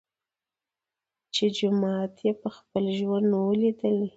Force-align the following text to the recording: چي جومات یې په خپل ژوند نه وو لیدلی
چي 1.33 1.45
جومات 1.57 2.13
یې 2.25 2.31
په 2.41 2.49
خپل 2.57 2.83
ژوند 2.97 3.25
نه 3.31 3.37
وو 3.41 3.53
لیدلی 3.61 4.07